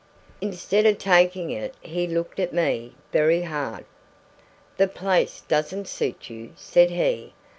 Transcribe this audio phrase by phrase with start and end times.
[0.41, 3.85] Instead of taking it he looked at me very hard.
[4.77, 7.33] "The place doesn't suit you," said he.